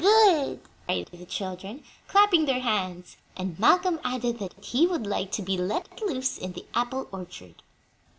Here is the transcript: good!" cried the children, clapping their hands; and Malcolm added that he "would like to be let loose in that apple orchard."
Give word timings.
good!" 0.03 0.59
cried 0.87 1.07
the 1.11 1.25
children, 1.27 1.83
clapping 2.07 2.45
their 2.47 2.61
hands; 2.61 3.17
and 3.37 3.59
Malcolm 3.59 3.99
added 4.03 4.39
that 4.39 4.53
he 4.59 4.87
"would 4.87 5.05
like 5.05 5.31
to 5.31 5.43
be 5.43 5.55
let 5.55 6.01
loose 6.01 6.39
in 6.39 6.53
that 6.53 6.65
apple 6.73 7.07
orchard." 7.11 7.61